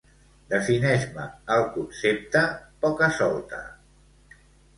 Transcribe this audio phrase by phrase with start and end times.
[0.53, 1.25] Defineix-me
[1.57, 2.41] el concepte
[2.87, 3.61] poca-solte.